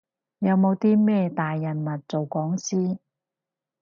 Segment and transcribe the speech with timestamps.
[0.39, 2.97] 有冇啲咩大人物做講師？